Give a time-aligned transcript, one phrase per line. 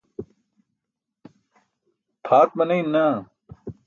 [2.25, 3.15] pʰaat maneyin naa